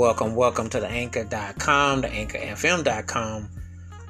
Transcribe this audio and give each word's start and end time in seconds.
Welcome, 0.00 0.34
welcome 0.34 0.70
to 0.70 0.80
the 0.80 0.88
anchor.com, 0.88 2.00
the 2.00 2.08
anchorfm.com, 2.08 3.50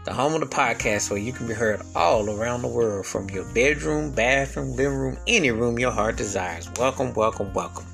the 0.04 0.15
home 0.15 0.35
of 0.35 0.40
the 0.40 0.47
podcast 0.47 1.11
where 1.11 1.19
you 1.19 1.33
can 1.33 1.49
be 1.49 1.53
heard 1.53 1.83
all 1.97 2.31
around 2.31 2.63
the 2.63 2.69
world 2.69 3.06
from 3.06 3.29
your 3.29 3.53
bedroom, 3.54 4.15
bathroom, 4.15 4.76
living 4.76 4.97
room, 4.97 5.19
any 5.26 5.51
room 5.51 5.81
your 5.81 5.90
heart 5.90 6.15
desires. 6.15 6.71
Welcome, 6.79 7.13
welcome, 7.15 7.53
welcome. 7.54 7.87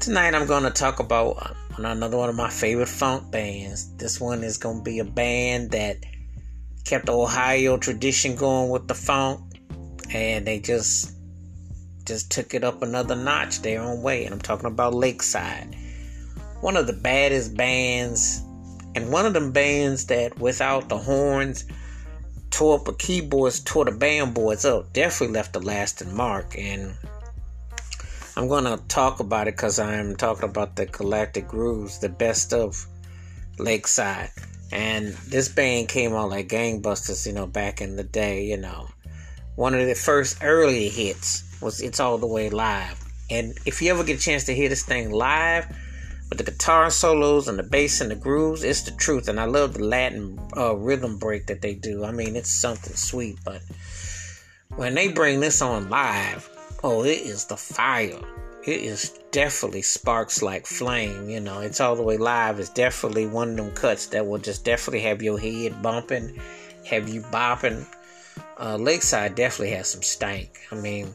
Tonight 0.00 0.34
I'm 0.34 0.46
going 0.46 0.62
to 0.62 0.70
talk 0.70 1.00
about 1.00 1.32
uh, 1.32 1.52
another 1.76 2.16
one 2.16 2.30
of 2.30 2.34
my 2.34 2.48
favorite 2.48 2.88
funk 2.88 3.30
bands. 3.30 3.94
This 3.96 4.18
one 4.18 4.42
is 4.42 4.56
going 4.56 4.78
to 4.78 4.82
be 4.82 5.00
a 5.00 5.04
band 5.04 5.72
that 5.72 5.98
kept 6.86 7.04
the 7.04 7.12
Ohio 7.12 7.76
tradition 7.76 8.36
going 8.36 8.70
with 8.70 8.88
the 8.88 8.94
funk 8.94 9.42
and 10.14 10.46
they 10.46 10.58
just 10.58 11.14
just 12.06 12.32
took 12.32 12.54
it 12.54 12.64
up 12.64 12.80
another 12.80 13.16
notch 13.16 13.60
their 13.60 13.82
own 13.82 14.00
way 14.00 14.24
and 14.24 14.32
I'm 14.32 14.40
talking 14.40 14.64
about 14.64 14.94
Lakeside 14.94 15.76
one 16.60 16.76
of 16.76 16.86
the 16.86 16.92
baddest 16.92 17.56
bands, 17.56 18.42
and 18.94 19.10
one 19.12 19.26
of 19.26 19.32
them 19.32 19.52
bands 19.52 20.06
that 20.06 20.38
without 20.38 20.88
the 20.88 20.98
horns 20.98 21.64
tore 22.50 22.78
up 22.78 22.84
the 22.84 22.92
keyboards, 22.94 23.60
tore 23.60 23.84
the 23.84 23.92
band 23.92 24.34
boards 24.34 24.64
up, 24.64 24.92
definitely 24.92 25.34
left 25.34 25.56
a 25.56 25.60
lasting 25.60 26.14
mark. 26.14 26.56
And 26.58 26.94
I'm 28.36 28.48
gonna 28.48 28.78
talk 28.88 29.20
about 29.20 29.48
it 29.48 29.56
because 29.56 29.78
I'm 29.78 30.16
talking 30.16 30.48
about 30.48 30.76
the 30.76 30.86
Galactic 30.86 31.48
Grooves, 31.48 31.98
the 31.98 32.08
best 32.08 32.52
of 32.52 32.86
Lakeside. 33.58 34.30
And 34.72 35.08
this 35.28 35.48
band 35.48 35.88
came 35.88 36.12
out 36.14 36.30
like 36.30 36.48
gangbusters, 36.48 37.26
you 37.26 37.32
know, 37.32 37.46
back 37.46 37.80
in 37.80 37.96
the 37.96 38.04
day, 38.04 38.44
you 38.44 38.56
know. 38.56 38.88
One 39.56 39.74
of 39.74 39.86
the 39.86 39.94
first 39.94 40.38
early 40.42 40.88
hits 40.88 41.58
was 41.60 41.80
It's 41.80 42.00
All 42.00 42.18
the 42.18 42.26
Way 42.26 42.50
Live. 42.50 43.04
And 43.30 43.58
if 43.66 43.82
you 43.82 43.90
ever 43.90 44.04
get 44.04 44.18
a 44.18 44.20
chance 44.20 44.44
to 44.44 44.54
hear 44.54 44.68
this 44.68 44.84
thing 44.84 45.10
live, 45.10 45.66
but 46.30 46.38
the 46.38 46.44
guitar 46.44 46.90
solos 46.90 47.48
and 47.48 47.58
the 47.58 47.64
bass 47.64 48.00
and 48.00 48.12
the 48.12 48.14
grooves, 48.14 48.62
it's 48.62 48.82
the 48.82 48.92
truth. 48.92 49.28
And 49.28 49.40
I 49.40 49.46
love 49.46 49.74
the 49.74 49.84
Latin 49.84 50.38
uh, 50.56 50.76
rhythm 50.76 51.18
break 51.18 51.48
that 51.48 51.60
they 51.60 51.74
do. 51.74 52.04
I 52.04 52.12
mean, 52.12 52.36
it's 52.36 52.48
something 52.48 52.94
sweet. 52.94 53.40
But 53.44 53.60
when 54.76 54.94
they 54.94 55.08
bring 55.08 55.40
this 55.40 55.60
on 55.60 55.90
live, 55.90 56.48
oh, 56.84 57.04
it 57.04 57.18
is 57.18 57.46
the 57.46 57.56
fire. 57.56 58.20
It 58.64 58.80
is 58.80 59.18
definitely 59.32 59.82
sparks 59.82 60.40
like 60.40 60.66
flame. 60.66 61.28
You 61.28 61.40
know, 61.40 61.60
it's 61.62 61.80
all 61.80 61.96
the 61.96 62.04
way 62.04 62.16
live. 62.16 62.60
It's 62.60 62.70
definitely 62.70 63.26
one 63.26 63.50
of 63.50 63.56
them 63.56 63.72
cuts 63.72 64.06
that 64.06 64.24
will 64.24 64.38
just 64.38 64.64
definitely 64.64 65.00
have 65.00 65.22
your 65.22 65.38
head 65.38 65.82
bumping, 65.82 66.40
have 66.86 67.08
you 67.08 67.22
bopping. 67.22 67.84
Uh, 68.56 68.76
Lakeside 68.76 69.34
definitely 69.34 69.74
has 69.74 69.88
some 69.88 70.02
stank. 70.02 70.60
I 70.70 70.76
mean, 70.76 71.12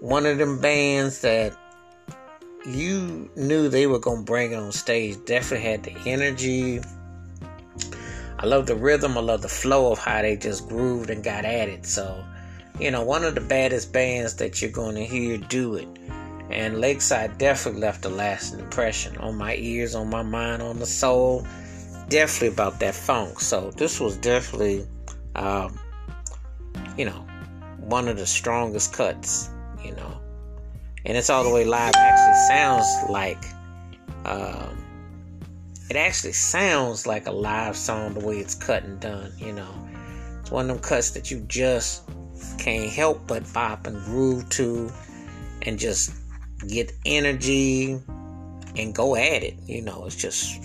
one 0.00 0.26
of 0.26 0.36
them 0.36 0.60
bands 0.60 1.22
that 1.22 1.56
you 2.66 3.30
knew 3.36 3.68
they 3.68 3.86
were 3.86 3.98
gonna 3.98 4.22
bring 4.22 4.52
it 4.52 4.56
on 4.56 4.72
stage. 4.72 5.16
Definitely 5.24 5.66
had 5.66 5.82
the 5.84 5.96
energy. 6.06 6.80
I 8.38 8.46
love 8.46 8.66
the 8.66 8.76
rhythm. 8.76 9.16
I 9.16 9.20
love 9.20 9.42
the 9.42 9.48
flow 9.48 9.92
of 9.92 9.98
how 9.98 10.22
they 10.22 10.36
just 10.36 10.68
grooved 10.68 11.10
and 11.10 11.22
got 11.22 11.44
at 11.44 11.68
it. 11.68 11.86
So, 11.86 12.24
you 12.78 12.90
know, 12.90 13.02
one 13.02 13.24
of 13.24 13.34
the 13.34 13.40
baddest 13.40 13.92
bands 13.92 14.34
that 14.36 14.60
you're 14.60 14.70
gonna 14.70 15.04
hear 15.04 15.38
do 15.38 15.74
it. 15.74 15.88
And 16.50 16.80
Lakeside 16.80 17.38
definitely 17.38 17.82
left 17.82 18.04
a 18.04 18.08
lasting 18.08 18.60
impression 18.60 19.16
on 19.18 19.36
my 19.36 19.54
ears, 19.56 19.94
on 19.94 20.08
my 20.08 20.22
mind, 20.22 20.62
on 20.62 20.78
the 20.78 20.86
soul. 20.86 21.46
Definitely 22.08 22.48
about 22.48 22.80
that 22.80 22.94
funk. 22.94 23.40
So 23.40 23.70
this 23.72 24.00
was 24.00 24.16
definitely, 24.16 24.86
um, 25.34 25.78
you 26.96 27.04
know, 27.04 27.26
one 27.80 28.08
of 28.08 28.16
the 28.16 28.26
strongest 28.26 28.94
cuts. 28.94 29.50
You 29.84 29.92
know, 29.94 30.20
and 31.08 31.16
it's 31.16 31.30
all 31.30 31.42
the 31.42 31.50
way 31.50 31.64
live. 31.64 31.94
Actually 31.96 32.56
sounds 32.56 33.10
like 33.10 33.42
um, 34.26 34.84
it 35.90 35.96
actually 35.96 36.34
sounds 36.34 37.06
like 37.06 37.26
a 37.26 37.32
live 37.32 37.76
song 37.76 38.12
the 38.12 38.24
way 38.24 38.38
it's 38.38 38.54
cut 38.54 38.84
and 38.84 39.00
done 39.00 39.32
you 39.38 39.52
know. 39.52 39.88
It's 40.40 40.50
one 40.50 40.68
of 40.68 40.76
them 40.76 40.82
cuts 40.82 41.10
that 41.12 41.30
you 41.30 41.40
just 41.48 42.02
can't 42.58 42.90
help 42.90 43.26
but 43.26 43.50
bop 43.52 43.86
and 43.86 43.96
groove 44.04 44.48
to 44.50 44.92
and 45.62 45.78
just 45.78 46.12
get 46.68 46.92
energy 47.06 47.98
and 48.76 48.94
go 48.94 49.16
at 49.16 49.42
it 49.42 49.54
you 49.66 49.80
know. 49.80 50.04
It's 50.04 50.14
just 50.14 50.60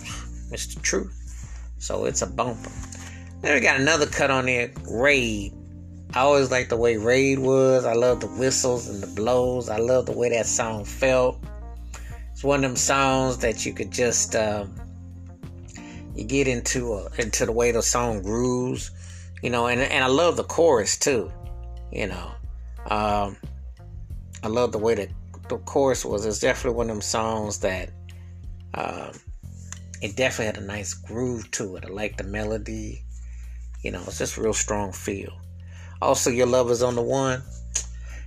it's 0.52 0.76
the 0.76 0.82
truth. 0.82 1.20
So 1.78 2.06
it's 2.06 2.22
a 2.22 2.28
bumper. 2.28 2.72
Then 3.42 3.56
we 3.56 3.62
got 3.62 3.80
another 3.80 4.08
cut 4.08 4.30
on 4.30 4.46
there 4.46 4.72
raid 4.90 5.54
I 6.16 6.20
always 6.20 6.52
liked 6.52 6.70
the 6.70 6.78
way 6.78 6.96
Raid 6.96 7.40
was. 7.40 7.86
I 7.86 7.94
love 7.94 8.20
the 8.20 8.28
whistles 8.28 8.88
and 8.88 9.02
the 9.02 9.08
blows. 9.08 9.68
I 9.68 9.78
love 9.78 10.06
the 10.06 10.12
way 10.12 10.30
that 10.30 10.46
song 10.46 10.86
felt. 10.86 11.44
It's 12.32 12.44
one 12.44 12.64
of 12.64 12.70
them 12.70 12.76
songs 12.76 13.40
that 13.40 13.66
you 13.66 13.74
could 13.74 13.92
just 13.92 14.36
um, 14.36 14.76
you 16.14 16.24
get 16.24 16.48
into 16.48 16.94
a, 16.94 17.10
into 17.18 17.48
the 17.48 17.52
way 17.52 17.72
the 17.72 17.82
song 17.82 18.22
grooves, 18.22 18.92
you 19.42 19.50
know. 19.50 19.66
And 19.66 19.82
and 19.82 20.04
I 20.04 20.08
love 20.08 20.38
the 20.38 20.44
chorus 20.44 20.98
too, 21.00 21.32
you 21.92 22.06
know. 22.06 22.32
Um, 22.92 23.36
I 24.44 24.50
love 24.50 24.72
the 24.72 24.78
way 24.78 24.94
that 24.94 25.10
the 25.50 25.58
chorus 25.58 26.06
was. 26.06 26.28
It's 26.28 26.40
definitely 26.40 26.78
one 26.78 26.92
of 26.92 26.96
them 26.96 27.02
songs 27.02 27.58
that 27.62 27.90
um, 28.76 29.14
it 30.04 30.16
definitely 30.16 30.46
had 30.46 30.58
a 30.58 30.66
nice 30.68 30.94
groove 30.94 31.50
to 31.52 31.76
it. 31.78 31.86
I 31.86 31.90
like 31.90 32.18
the 32.18 32.24
melody. 32.24 33.04
You 33.82 33.92
know, 33.92 34.04
it's 34.06 34.20
just 34.20 34.38
a 34.38 34.42
real 34.44 34.54
strong 34.54 34.92
feel 34.92 35.43
also 36.02 36.30
your 36.30 36.48
love 36.48 36.70
is 36.72 36.84
on 36.84 36.96
the 36.96 37.02
one. 37.02 37.42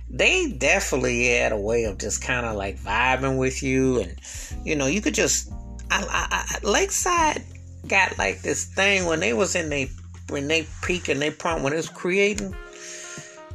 They 0.09 0.51
definitely 0.51 1.27
had 1.27 1.51
a 1.51 1.57
way 1.57 1.83
of 1.83 1.97
just 1.97 2.21
kind 2.21 2.45
of 2.45 2.55
like 2.55 2.79
vibing 2.79 3.37
with 3.37 3.61
you 3.61 3.99
and 3.99 4.15
you 4.63 4.75
know 4.75 4.87
you 4.87 5.01
could 5.01 5.13
just 5.13 5.51
I, 5.91 6.01
I, 6.09 6.59
I, 6.63 6.67
lakeside 6.67 7.43
got 7.87 8.17
like 8.17 8.41
this 8.41 8.65
thing 8.65 9.05
when 9.05 9.19
they 9.19 9.33
was 9.33 9.55
in 9.55 9.69
they 9.69 9.89
when 10.29 10.47
they 10.47 10.65
peak 10.81 11.09
and 11.09 11.21
they 11.21 11.29
prompt 11.29 11.63
when 11.63 11.73
it 11.73 11.77
was 11.77 11.89
creating 11.89 12.55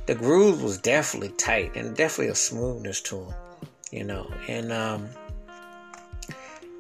the 0.04 0.14
groove 0.14 0.62
was 0.62 0.76
definitely 0.76 1.30
tight 1.30 1.74
and 1.74 1.96
definitely 1.96 2.30
a 2.30 2.34
smoothness 2.34 3.00
to 3.00 3.16
them 3.16 3.34
you 3.90 4.04
know 4.04 4.30
and 4.46 4.72
um 4.72 5.08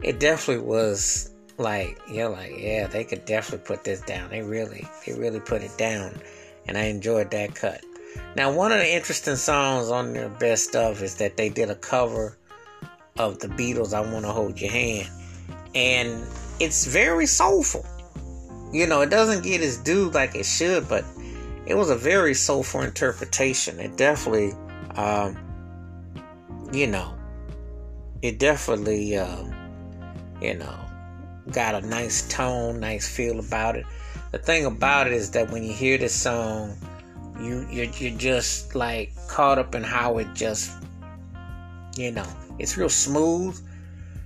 it 0.02 0.20
definitely 0.20 0.64
was 0.64 1.32
like 1.58 1.98
you're 2.10 2.28
like 2.28 2.52
yeah 2.56 2.86
they 2.86 3.04
could 3.04 3.24
definitely 3.24 3.64
put 3.64 3.84
this 3.84 4.00
down. 4.00 4.30
They 4.30 4.42
really 4.42 4.86
they 5.06 5.12
really 5.14 5.40
put 5.40 5.62
it 5.62 5.76
down 5.78 6.20
and 6.66 6.78
I 6.78 6.84
enjoyed 6.84 7.30
that 7.30 7.54
cut. 7.54 7.82
Now, 8.36 8.52
one 8.52 8.72
of 8.72 8.78
the 8.78 8.92
interesting 8.92 9.36
songs 9.36 9.90
on 9.90 10.12
their 10.12 10.28
best 10.28 10.74
of 10.76 11.02
is 11.02 11.16
that 11.16 11.36
they 11.36 11.48
did 11.48 11.70
a 11.70 11.74
cover 11.74 12.38
of 13.18 13.38
the 13.38 13.48
Beatles' 13.48 13.92
"I 13.92 14.00
Want 14.00 14.24
to 14.24 14.32
Hold 14.32 14.60
Your 14.60 14.70
Hand," 14.70 15.08
and 15.74 16.26
it's 16.60 16.86
very 16.86 17.26
soulful. 17.26 17.84
You 18.72 18.86
know, 18.86 19.02
it 19.02 19.10
doesn't 19.10 19.44
get 19.44 19.60
its 19.60 19.76
due 19.76 20.10
like 20.10 20.34
it 20.34 20.46
should, 20.46 20.88
but 20.88 21.04
it 21.66 21.74
was 21.74 21.90
a 21.90 21.96
very 21.96 22.34
soulful 22.34 22.80
interpretation. 22.80 23.78
It 23.78 23.96
definitely, 23.96 24.52
um, 24.96 25.36
you 26.72 26.86
know, 26.86 27.14
it 28.22 28.38
definitely, 28.38 29.16
uh, 29.16 29.44
you 30.40 30.54
know, 30.54 30.74
got 31.50 31.74
a 31.74 31.86
nice 31.86 32.26
tone, 32.28 32.80
nice 32.80 33.06
feel 33.14 33.38
about 33.38 33.76
it 33.76 33.84
the 34.32 34.38
thing 34.38 34.64
about 34.64 35.06
it 35.06 35.12
is 35.12 35.30
that 35.32 35.50
when 35.50 35.62
you 35.62 35.72
hear 35.74 35.98
this 35.98 36.14
song, 36.14 36.74
you 37.38 37.66
you're, 37.70 37.84
you're 37.84 38.18
just 38.18 38.74
like 38.74 39.12
caught 39.28 39.58
up 39.58 39.74
in 39.74 39.82
how 39.82 40.18
it 40.18 40.28
just, 40.34 40.72
you 41.96 42.10
know, 42.10 42.26
it's 42.58 42.76
real 42.78 42.88
smooth. 42.88 43.60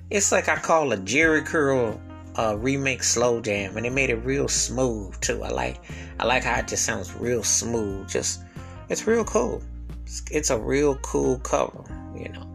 It's 0.08 0.30
like 0.30 0.48
I 0.48 0.56
call 0.56 0.92
a 0.92 0.96
Jheri 0.96 1.44
curl 1.44 2.00
uh, 2.36 2.56
remake 2.56 3.02
slow 3.02 3.40
jam, 3.40 3.76
and 3.76 3.84
it 3.84 3.92
made 3.92 4.10
it 4.10 4.24
real 4.24 4.46
smooth 4.46 5.20
too. 5.20 5.42
I 5.42 5.48
like 5.48 5.80
I 6.20 6.26
like 6.26 6.44
how 6.44 6.60
it 6.60 6.68
just 6.68 6.84
sounds 6.84 7.12
real 7.14 7.42
smooth. 7.42 8.08
Just 8.08 8.42
it's 8.88 9.08
real 9.08 9.24
cool. 9.24 9.60
It's, 10.04 10.22
it's 10.30 10.50
a 10.50 10.58
real 10.58 10.94
cool 10.98 11.40
cover, 11.40 11.82
you 12.16 12.28
know. 12.28 12.46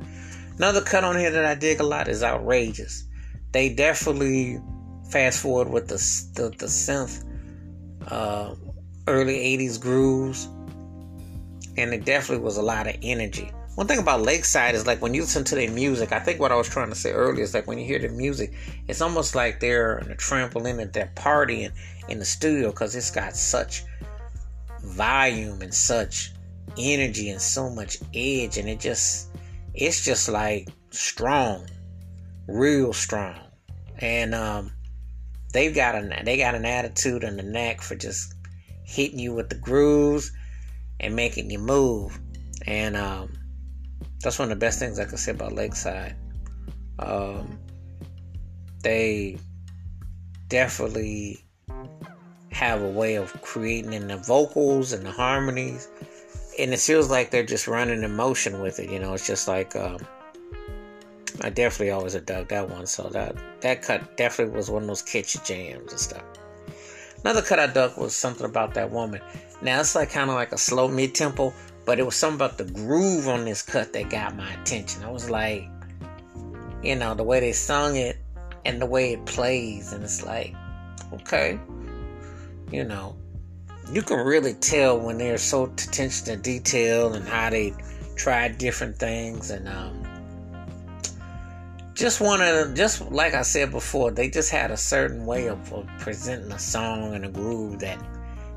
Another 0.56 0.80
cut 0.80 1.04
on 1.04 1.18
here 1.18 1.32
that 1.32 1.46
I 1.46 1.56
dig 1.56 1.82
a 1.82 1.84
lot 1.84 2.08
is 2.08 2.24
outrageous. 2.24 3.04
They 3.52 3.74
definitely 3.74 4.62
fast 5.10 5.42
forward 5.42 5.70
with 5.70 5.90
the 5.90 5.98
the, 6.42 6.50
the 6.52 6.68
synth 6.68 7.26
uh, 8.08 8.56
early 9.08 9.38
80s 9.58 9.80
grooves. 9.80 10.48
And 11.78 11.94
it 11.94 12.06
definitely 12.06 12.44
was 12.44 12.58
a 12.58 12.62
lot 12.62 12.88
of 12.88 12.96
energy. 13.02 13.52
One 13.76 13.88
thing 13.88 14.00
about 14.00 14.22
Lakeside 14.22 14.76
is 14.76 14.86
like 14.86 15.02
when 15.02 15.14
you 15.14 15.22
listen 15.22 15.46
to 15.46 15.56
their 15.56 15.72
music, 15.72 16.12
I 16.12 16.20
think 16.20 16.40
what 16.40 16.52
I 16.52 16.56
was 16.56 16.68
trying 16.68 16.90
to 16.90 16.96
say 16.96 17.12
earlier 17.12 17.44
is 17.44 17.54
like 17.54 17.68
when 17.68 17.78
you 17.78 17.86
hear 17.86 18.00
the 18.00 18.10
music, 18.10 18.54
it's 18.90 19.02
almost 19.02 19.34
like 19.34 19.62
they're 19.62 20.00
in 20.00 20.12
a 20.12 20.16
trampoline 20.16 20.82
at 20.82 20.92
that 20.94 21.16
partying 21.16 21.72
in 22.10 22.20
the 22.20 22.26
studio 22.26 22.72
because 22.72 22.96
it's 22.96 23.10
got 23.10 23.36
such 23.36 23.84
volume 24.84 25.62
and 25.62 25.74
such 25.74 26.34
energy 26.78 27.30
and 27.30 27.42
so 27.42 27.70
much 27.70 27.98
edge 28.14 28.58
and 28.58 28.70
it 28.70 28.80
just 28.80 29.30
it's 29.74 30.04
just 30.04 30.30
like 30.30 30.70
strong 30.90 31.68
real 32.48 32.94
strong 32.94 33.40
and 34.00 34.34
um 34.34 34.72
they've 35.52 35.74
got 35.74 35.96
a 35.96 36.22
they 36.24 36.38
got 36.38 36.56
an 36.56 36.66
attitude 36.66 37.24
and 37.24 37.40
a 37.40 37.44
knack 37.44 37.82
for 37.82 37.96
just 37.96 38.36
hitting 38.84 39.20
you 39.20 39.34
with 39.34 39.50
the 39.50 39.56
grooves 39.56 40.32
and 41.00 41.16
making 41.16 41.50
you 41.50 41.60
move. 41.60 42.20
And 42.68 42.96
um, 42.96 43.34
that's 44.22 44.38
one 44.38 44.52
of 44.52 44.58
the 44.58 44.64
best 44.64 44.80
things 44.80 45.00
I 45.00 45.06
can 45.06 45.18
say 45.18 45.32
about 45.32 45.54
Lakeside. 45.54 46.16
Um, 47.00 47.58
they 48.84 49.38
definitely 50.48 51.44
have 52.52 52.82
a 52.82 52.90
way 52.90 53.16
of 53.16 53.32
creating 53.42 53.94
in 53.94 54.08
the 54.08 54.18
vocals 54.18 54.92
and 54.92 55.06
the 55.06 55.12
harmonies 55.12 55.88
and 56.60 56.74
it 56.74 56.80
feels 56.80 57.10
like 57.10 57.32
they're 57.32 57.46
just 57.46 57.68
running 57.68 58.04
in 58.04 58.16
motion 58.16 58.60
with 58.62 58.80
it 58.80 58.90
you 58.90 59.00
know 59.00 59.14
it's 59.14 59.26
just 59.26 59.48
like 59.48 59.76
um, 59.76 59.98
i 61.42 61.50
definitely 61.50 61.92
always 61.92 62.16
dug 62.16 62.48
that 62.50 62.70
one 62.70 62.86
so 62.86 63.04
that 63.10 63.36
that 63.62 63.82
cut 63.82 64.18
definitely 64.18 64.56
was 64.56 64.70
one 64.70 64.84
of 64.84 64.88
those 64.88 65.02
catchy 65.02 65.40
jams 65.44 65.92
and 65.92 66.00
stuff. 66.00 66.24
Another 67.24 67.42
cut 67.42 67.60
i 67.60 67.68
dug 67.68 67.98
was 67.98 68.16
something 68.16 68.46
about 68.46 68.74
that 68.74 68.90
woman. 68.90 69.22
Now 69.62 69.80
it's 69.80 69.96
like 69.96 70.10
kind 70.10 70.30
of 70.30 70.36
like 70.36 70.52
a 70.52 70.58
slow 70.58 70.88
mid-tempo 70.88 71.54
but 71.86 72.00
it 72.00 72.04
was 72.04 72.16
something 72.16 72.36
about 72.36 72.58
the 72.58 72.66
groove 72.66 73.28
on 73.28 73.46
this 73.46 73.62
cut 73.62 73.92
that 73.94 74.10
got 74.10 74.36
my 74.36 74.54
attention. 74.54 75.04
I 75.04 75.12
was 75.12 75.30
like 75.30 75.68
you 76.84 76.96
know 76.96 77.14
the 77.14 77.24
way 77.24 77.40
they 77.40 77.54
sung 77.54 77.96
it 77.96 78.18
and 78.66 78.82
the 78.82 78.86
way 78.86 79.14
it 79.14 79.26
plays 79.26 79.94
and 79.94 80.04
it's 80.04 80.24
like 80.24 80.56
okay 81.14 81.60
you 82.72 82.86
know, 82.86 83.16
you 83.92 84.02
can 84.02 84.26
really 84.26 84.54
tell 84.54 84.98
when 84.98 85.18
they're 85.18 85.38
so 85.38 85.66
attention 85.66 86.26
to 86.28 86.38
detail 86.38 87.14
and 87.14 87.28
how 87.28 87.50
they 87.50 87.74
try 88.16 88.48
different 88.48 88.98
things 88.98 89.52
and 89.52 89.68
um, 89.68 90.02
just 92.02 92.20
wanted 92.20 92.76
just 92.76 93.12
like 93.12 93.36
I 93.36 93.44
said 93.44 93.72
before, 93.72 94.12
they 94.12 94.30
just 94.30 94.50
had 94.50 94.72
a 94.72 94.78
certain 94.78 95.26
way 95.26 95.48
of, 95.48 95.72
of, 95.72 95.88
presenting 96.00 96.52
a 96.52 96.60
song 96.60 97.14
and 97.14 97.26
a 97.26 97.30
groove 97.30 97.80
that 97.80 98.04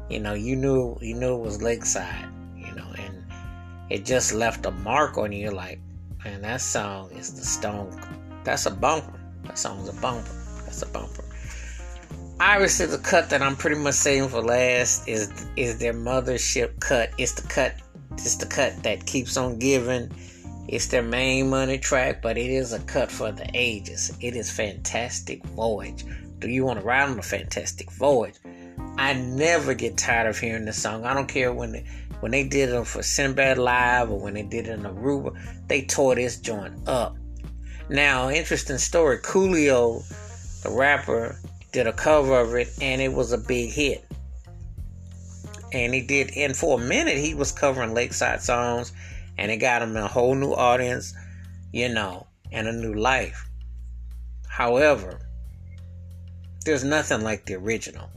you 0.09 0.19
know 0.19 0.33
you 0.33 0.57
knew 0.57 0.97
you 1.03 1.15
knew 1.15 1.35
it 1.35 1.41
was 1.41 1.63
Lakeside, 1.63 2.29
you 2.57 2.75
know, 2.75 2.91
and 2.97 3.25
it 3.91 4.07
just 4.07 4.33
left 4.33 4.65
a 4.65 4.71
mark 4.71 5.19
on 5.19 5.31
you. 5.31 5.51
Like, 5.51 5.79
man, 6.25 6.41
that 6.43 6.63
song 6.63 7.11
is 7.13 7.35
the 7.35 7.45
stone. 7.45 8.01
That's 8.45 8.65
a 8.65 8.71
bumper. 8.71 9.21
That 9.45 9.59
song's 9.59 9.91
a 9.91 10.01
bumper. 10.01 10.33
That's 10.65 10.81
a 10.81 10.87
bumper 10.87 11.25
obviously 12.41 12.87
the 12.87 12.99
cut 12.99 13.31
that 13.31 13.43
I'm 13.43 13.57
pretty 13.57 13.77
much 13.77 13.95
saving 13.95 14.29
for 14.29 14.43
last 14.43 15.09
is 15.09 15.47
is 15.57 15.79
their 15.79 15.95
mothership 15.95 16.81
cut. 16.81 17.11
It's 17.19 17.33
the 17.33 17.47
cut. 17.47 17.75
It's 18.13 18.37
the 18.37 18.47
cut 18.47 18.83
that 18.83 19.07
keeps 19.07 19.37
on 19.37 19.59
giving. 19.59 20.11
It's 20.67 20.87
their 20.87 21.03
main 21.03 21.51
money 21.51 21.79
track, 21.79 22.23
but 22.23 22.39
it 22.39 22.51
is 22.51 22.73
a 22.73 22.81
cut 22.81 23.11
for 23.11 23.31
the 23.31 23.49
ages. 23.53 24.17
It 24.21 24.35
is 24.35 24.51
Fantastic 24.51 25.45
Voyage. 25.49 26.05
Do 26.39 26.49
you 26.49 26.65
want 26.65 26.81
to 26.81 26.85
ride 26.85 27.09
on 27.09 27.17
the 27.17 27.23
Fantastic 27.23 27.91
Voyage? 27.93 28.37
I 28.97 29.13
never 29.13 29.75
get 29.75 29.99
tired 29.99 30.29
of 30.29 30.39
hearing 30.39 30.65
this 30.65 30.81
song. 30.81 31.05
I 31.05 31.13
don't 31.13 31.29
care 31.29 31.53
when 31.53 31.85
when 32.21 32.33
they 32.33 32.45
did 32.45 32.71
it 32.71 32.87
for 32.87 33.03
Sinbad 33.03 33.59
Live 33.59 34.11
or 34.11 34.19
when 34.19 34.35
they 34.35 34.43
did 34.43 34.67
it 34.67 34.79
in 34.79 34.83
Aruba. 34.85 35.37
They 35.69 35.83
tore 35.83 36.15
this 36.15 36.39
joint 36.39 36.89
up. 36.89 37.17
Now, 37.91 38.31
interesting 38.31 38.79
story. 38.79 39.19
Coolio, 39.19 40.03
the 40.63 40.71
rapper, 40.71 41.37
did 41.73 41.87
a 41.87 41.93
cover 41.93 42.41
of 42.41 42.55
it 42.55 42.69
and 42.81 43.03
it 43.03 43.13
was 43.13 43.33
a 43.33 43.39
big 43.39 43.71
hit. 43.71 44.05
And 45.73 45.93
he 45.93 46.01
did, 46.01 46.31
and 46.37 46.57
for 46.57 46.81
a 46.81 46.83
minute, 46.83 47.19
he 47.19 47.35
was 47.35 47.51
covering 47.51 47.95
Lakeside 47.95 48.41
songs 48.41 48.93
and 49.39 49.51
it 49.51 49.59
got 49.59 49.83
him 49.83 49.97
a 49.97 50.09
whole 50.09 50.35
new 50.35 50.53
audience, 50.53 51.15
you 51.73 51.89
know, 51.89 52.27
and 52.53 52.69
a 52.69 52.73
new 52.73 52.95
life. 52.95 53.49
However, 54.49 55.21
there's 56.65 56.85
nothing 56.85 57.23
like 57.23 57.47
the 57.47 57.55
original. 57.55 58.09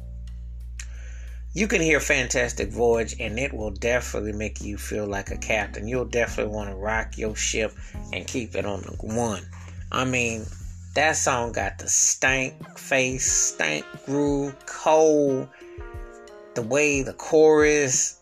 You 1.54 1.68
can 1.68 1.82
hear 1.82 2.00
Fantastic 2.00 2.70
Voyage 2.70 3.16
and 3.20 3.40
it 3.40 3.52
will 3.52 3.72
definitely 3.72 4.34
make 4.34 4.62
you 4.62 4.78
feel 4.78 5.08
like 5.08 5.32
a 5.32 5.38
captain. 5.38 5.88
You'll 5.88 6.06
definitely 6.06 6.54
want 6.54 6.70
to 6.70 6.76
rock 6.76 7.18
your 7.18 7.36
ship 7.36 7.74
and 8.14 8.28
keep 8.28 8.56
it 8.56 8.66
on 8.66 8.82
the 8.82 8.92
one. 9.02 9.44
I 9.92 10.06
mean, 10.06 10.46
that 10.94 11.14
song 11.14 11.54
got 11.54 11.80
the 11.80 11.88
stank 11.88 12.78
face, 12.78 13.32
stank 13.32 13.86
groove, 14.06 14.56
cold, 14.66 15.50
the 16.54 16.62
way 16.62 17.02
the 17.02 17.14
chorus, 17.14 18.22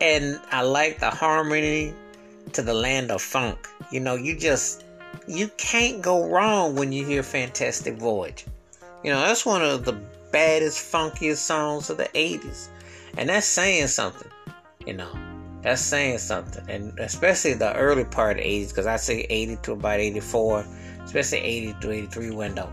and 0.00 0.40
I 0.50 0.62
like 0.62 0.98
the 0.98 1.10
harmony 1.10 1.94
to 2.52 2.62
the 2.62 2.74
land 2.74 3.10
of 3.10 3.22
funk. 3.22 3.68
You 3.90 4.00
know, 4.00 4.14
you 4.14 4.36
just 4.36 4.84
you 5.26 5.48
can't 5.56 6.02
go 6.02 6.28
wrong 6.28 6.74
when 6.74 6.92
you 6.92 7.04
hear 7.04 7.22
Fantastic 7.22 7.96
Voyage. 7.96 8.46
You 9.04 9.10
know, 9.12 9.20
that's 9.20 9.46
one 9.46 9.62
of 9.62 9.84
the 9.84 9.98
baddest, 10.30 10.92
funkiest 10.92 11.38
songs 11.38 11.90
of 11.90 11.96
the 11.96 12.08
80s. 12.14 12.68
And 13.16 13.28
that's 13.28 13.46
saying 13.46 13.88
something, 13.88 14.30
you 14.86 14.92
know. 14.92 15.12
That's 15.62 15.82
saying 15.82 16.18
something. 16.18 16.64
And 16.68 16.98
especially 16.98 17.54
the 17.54 17.74
early 17.74 18.04
part 18.04 18.38
of 18.38 18.44
the 18.44 18.48
80s, 18.48 18.68
because 18.68 18.86
I 18.86 18.96
say 18.96 19.26
80 19.28 19.56
to 19.62 19.72
about 19.72 20.00
84 20.00 20.64
especially 21.04 21.38
80 21.38 21.74
to 21.80 21.90
83 21.90 22.30
window. 22.30 22.72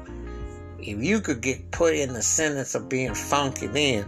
If 0.77 1.01
you 1.03 1.19
could 1.21 1.41
get 1.41 1.71
put 1.71 1.95
in 1.95 2.13
the 2.13 2.21
sentence 2.21 2.75
of 2.75 2.88
being 2.88 3.15
funky 3.15 3.65
then, 3.65 4.06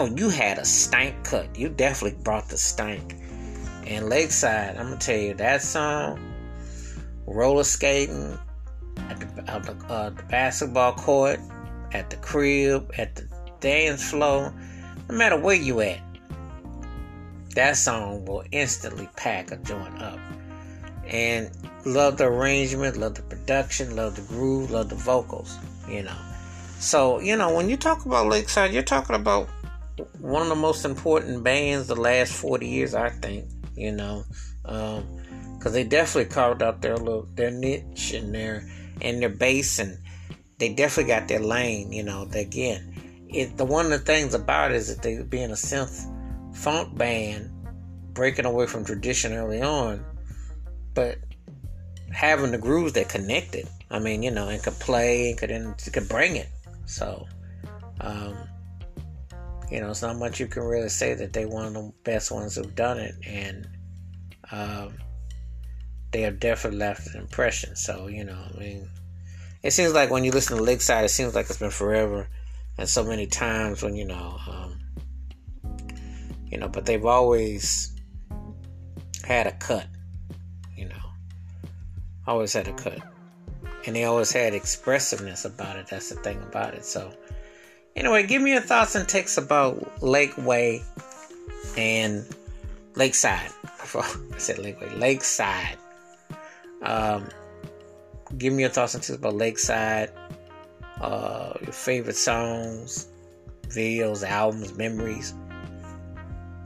oh, 0.00 0.06
you 0.16 0.30
had 0.30 0.58
a 0.58 0.64
stank 0.64 1.24
cut. 1.24 1.54
You 1.56 1.68
definitely 1.68 2.18
brought 2.22 2.48
the 2.48 2.56
stank. 2.56 3.16
And 3.86 4.08
Lakeside, 4.08 4.76
I'm 4.76 4.84
gonna 4.84 4.96
tell 4.96 5.18
you 5.18 5.34
that 5.34 5.60
song, 5.62 6.18
roller 7.26 7.64
skating 7.64 8.38
at 8.96 9.20
the, 9.20 9.50
at 9.50 9.62
the, 9.64 9.92
uh, 9.92 10.10
the 10.10 10.22
basketball 10.22 10.94
court, 10.94 11.38
at 11.92 12.08
the 12.08 12.16
crib, 12.16 12.90
at 12.96 13.14
the 13.16 13.28
dance 13.60 14.10
floor, 14.10 14.54
no 15.08 15.14
matter 15.14 15.38
where 15.38 15.56
you 15.56 15.80
at, 15.80 16.00
that 17.54 17.76
song 17.76 18.24
will 18.24 18.44
instantly 18.52 19.08
pack 19.16 19.50
a 19.50 19.56
joint 19.58 20.00
up. 20.00 20.18
And 21.04 21.50
love 21.84 22.16
the 22.16 22.26
arrangement, 22.26 22.96
love 22.96 23.16
the 23.16 23.22
production, 23.22 23.96
love 23.96 24.16
the 24.16 24.22
groove, 24.22 24.70
love 24.70 24.88
the 24.88 24.94
vocals, 24.94 25.58
you 25.88 26.04
know. 26.04 26.16
So, 26.78 27.20
you 27.20 27.36
know, 27.36 27.52
when 27.52 27.68
you 27.68 27.76
talk 27.76 28.06
about 28.06 28.28
Lakeside, 28.28 28.72
you're 28.72 28.82
talking 28.82 29.16
about 29.16 29.48
one 30.20 30.42
of 30.42 30.48
the 30.48 30.54
most 30.54 30.84
important 30.84 31.42
bands 31.42 31.88
the 31.88 31.96
last 31.96 32.32
40 32.32 32.66
years, 32.66 32.94
I 32.94 33.10
think, 33.10 33.46
you 33.74 33.92
know. 33.92 34.24
Um, 34.64 35.06
because 35.56 35.74
they 35.74 35.84
definitely 35.84 36.32
carved 36.32 36.62
out 36.62 36.80
their 36.80 36.96
little 36.96 37.28
their 37.34 37.50
niche 37.50 38.12
and 38.14 38.34
their 38.34 38.66
and 39.02 39.20
their 39.20 39.28
bass 39.28 39.78
and 39.78 39.98
they 40.58 40.72
definitely 40.72 41.12
got 41.12 41.28
their 41.28 41.40
lane 41.40 41.92
you 41.92 42.02
know 42.02 42.26
again 42.32 43.26
it 43.28 43.58
the 43.58 43.64
one 43.64 43.84
of 43.86 43.90
the 43.90 43.98
things 43.98 44.32
about 44.32 44.70
it 44.70 44.76
is 44.76 44.88
that 44.88 45.02
they 45.02 45.22
being 45.22 45.50
a 45.50 45.54
synth 45.54 46.06
funk 46.56 46.96
band 46.96 47.50
breaking 48.14 48.46
away 48.46 48.66
from 48.66 48.86
tradition 48.86 49.34
early 49.34 49.60
on 49.60 50.02
but 50.94 51.18
having 52.12 52.50
the 52.50 52.58
grooves 52.58 52.92
that 52.94 53.08
connected. 53.08 53.68
I 53.90 53.98
mean, 53.98 54.22
you 54.22 54.30
know, 54.30 54.48
and 54.48 54.62
could 54.62 54.74
play 54.74 55.30
and 55.30 55.38
could 55.38 55.50
and 55.50 55.76
could 55.92 56.08
bring 56.08 56.36
it. 56.36 56.48
So, 56.86 57.26
um, 58.00 58.36
you 59.70 59.80
know, 59.80 59.90
it's 59.90 60.02
not 60.02 60.16
much 60.16 60.40
you 60.40 60.46
can 60.46 60.62
really 60.62 60.88
say 60.88 61.14
that 61.14 61.32
they 61.32 61.44
one 61.44 61.66
of 61.66 61.74
the 61.74 61.92
best 62.04 62.30
ones 62.30 62.56
who've 62.56 62.74
done 62.74 62.98
it, 62.98 63.14
and 63.26 63.68
um, 64.50 64.94
they 66.12 66.22
have 66.22 66.40
definitely 66.40 66.78
left 66.78 67.06
an 67.14 67.20
impression. 67.20 67.76
So, 67.76 68.08
you 68.08 68.24
know, 68.24 68.38
I 68.54 68.58
mean, 68.58 68.88
it 69.62 69.72
seems 69.72 69.92
like 69.92 70.10
when 70.10 70.24
you 70.24 70.32
listen 70.32 70.56
to 70.56 70.62
Lakeside, 70.62 71.04
it 71.04 71.10
seems 71.10 71.34
like 71.34 71.46
it's 71.48 71.58
been 71.58 71.70
forever, 71.70 72.28
and 72.78 72.88
so 72.88 73.04
many 73.04 73.26
times 73.26 73.82
when 73.82 73.94
you 73.94 74.06
know, 74.06 74.38
um, 74.48 74.80
you 76.46 76.58
know, 76.58 76.68
but 76.68 76.86
they've 76.86 77.06
always 77.06 77.94
had 79.24 79.46
a 79.46 79.52
cut 79.52 79.86
you 80.80 80.88
know, 80.88 81.12
always 82.26 82.54
had 82.54 82.66
a 82.66 82.72
cut. 82.72 82.98
And 83.86 83.94
they 83.94 84.04
always 84.04 84.32
had 84.32 84.54
expressiveness 84.54 85.44
about 85.44 85.76
it. 85.76 85.86
That's 85.88 86.08
the 86.08 86.16
thing 86.16 86.42
about 86.42 86.74
it. 86.74 86.84
So, 86.84 87.12
anyway, 88.00 88.26
give 88.26 88.42
me 88.42 88.52
your 88.52 88.60
thoughts 88.60 88.94
and 88.96 89.08
takes 89.08 89.38
about 89.38 89.78
Lakeway 90.00 90.82
and 91.76 92.26
Lakeside. 92.96 93.50
I 93.64 94.38
said 94.38 94.56
Lakeway, 94.56 94.98
Lakeside. 94.98 95.78
Um, 96.82 97.28
give 98.36 98.52
me 98.52 98.62
your 98.62 98.70
thoughts 98.70 98.94
and 98.94 99.02
takes 99.02 99.16
about 99.16 99.34
Lakeside. 99.34 100.10
Uh, 101.00 101.52
your 101.62 101.72
favorite 101.72 102.16
songs, 102.16 103.06
videos, 103.68 104.26
albums, 104.26 104.74
memories 104.74 105.34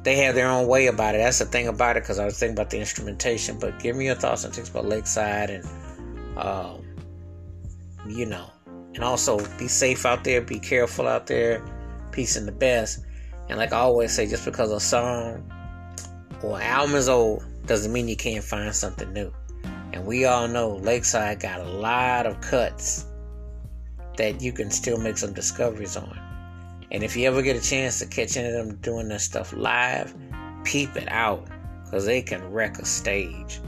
they 0.05 0.17
have 0.17 0.35
their 0.35 0.49
own 0.49 0.69
way 0.69 0.87
about 0.87 1.15
it. 1.15 1.19
That's 1.19 1.39
the 1.39 1.47
thing 1.47 1.67
about 1.67 1.97
it 1.97 2.03
because 2.03 2.19
I 2.19 2.27
was 2.27 2.39
thinking 2.39 2.57
about 2.57 2.71
the 2.71 2.79
instrumentation. 2.79 3.59
But 3.59 3.81
give 3.81 3.97
me 3.97 4.05
your 4.05 4.15
thoughts 4.15 4.45
and 4.45 4.55
things 4.55 4.69
about 4.69 4.85
Lakeside 4.85 5.51
and, 5.51 5.67
um, 6.37 6.85
you 8.07 8.27
know, 8.27 8.51
and 8.95 9.05
also 9.05 9.39
be 9.59 9.69
safe 9.69 10.07
out 10.07 10.25
there, 10.25 10.41
be 10.41 10.59
careful 10.59 11.07
out 11.07 11.27
there, 11.27 11.65
peace 12.13 12.37
and 12.37 12.47
the 12.47 12.53
best. 12.53 13.05
And 13.49 13.59
like 13.59 13.73
I 13.73 13.79
always 13.79 14.13
say, 14.13 14.27
just 14.27 14.45
because 14.45 14.71
a 14.71 14.81
song 14.81 15.51
or 16.43 16.61
album 16.61 16.95
is 16.95 17.09
old 17.09 17.45
doesn't 17.67 17.93
mean 17.93 18.09
you 18.09 18.17
can't 18.17 18.45
find 18.45 18.75
something 18.75 19.13
new. 19.13 19.33
And 19.93 20.07
we 20.07 20.25
all 20.25 20.49
know 20.49 20.77
Lakeside 20.77 21.41
got 21.41 21.61
a 21.61 21.65
lot 21.65 22.27
of 22.27 22.41
cuts 22.41 23.07
that 24.17 24.41
you 24.41 24.53
can 24.53 24.71
still 24.71 24.99
make 24.99 25.19
some 25.19 25.33
discoveries 25.33 25.97
on. 25.97 26.19
And 26.91 27.03
if 27.03 27.17
you 27.17 27.27
ever 27.27 27.43
get 27.43 27.57
a 27.57 27.61
chance 27.61 27.99
to 27.99 28.07
catch 28.07 28.37
any 28.37 28.49
of 28.49 28.55
them 28.55 28.77
doing 28.77 29.09
their 29.09 29.19
stuff 29.19 29.53
live, 29.53 30.15
peep 30.65 30.97
it 30.97 31.11
out 31.11 31.49
because 31.85 32.07
they 32.07 32.23
can 32.23 32.43
wreck 32.51 32.79
a 32.79 32.85
stage. 32.85 33.61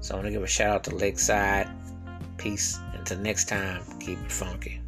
So 0.00 0.14
I 0.14 0.16
want 0.16 0.26
to 0.26 0.32
give 0.32 0.42
a 0.42 0.46
shout 0.46 0.74
out 0.74 0.84
to 0.84 0.94
Lakeside. 0.94 1.68
Peace. 2.44 2.78
Until 2.92 3.20
next 3.20 3.48
time, 3.48 3.82
keep 3.98 4.18
it 4.18 4.30
funky. 4.30 4.83